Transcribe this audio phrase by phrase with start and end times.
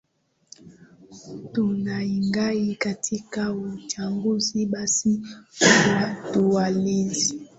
[1.51, 5.21] tunaingia katika uchanguzi basi
[5.91, 7.47] watuwalizi